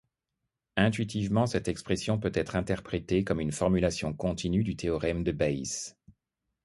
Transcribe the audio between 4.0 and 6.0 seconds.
continue du théorème de Bayes.